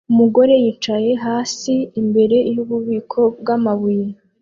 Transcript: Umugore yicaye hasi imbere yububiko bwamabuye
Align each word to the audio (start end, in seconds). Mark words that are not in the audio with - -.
Umugore 0.11 0.53
yicaye 0.63 1.11
hasi 1.25 1.73
imbere 2.01 2.37
yububiko 2.55 3.19
bwamabuye 3.39 4.05